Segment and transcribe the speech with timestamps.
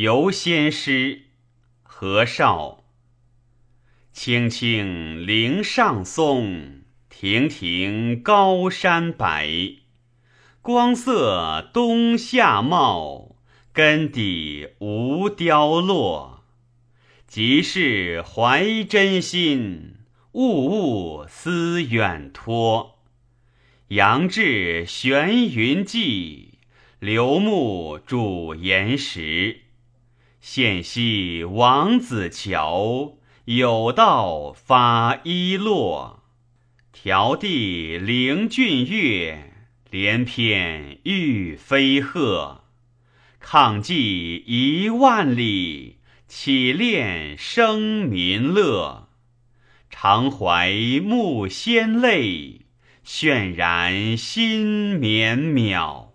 [0.00, 1.22] 游仙诗，
[1.82, 2.84] 何绍。
[4.12, 9.50] 青青岭上松，亭亭高山白。
[10.62, 13.34] 光色冬夏茂，
[13.72, 16.44] 根底无凋落。
[17.26, 19.96] 即是怀真心，
[20.30, 23.00] 物物思远托。
[23.88, 26.60] 杨志悬云际，
[27.00, 29.62] 刘牧主岩石。
[30.40, 36.22] 现兮王子乔，有道发衣落。
[36.92, 39.52] 迢递凌俊月，
[39.90, 42.64] 连翩玉飞鹤。
[43.40, 49.08] 抗击一万里，岂恋生民乐？
[49.90, 52.66] 常怀慕先泪。
[53.04, 56.07] 泫然心绵渺。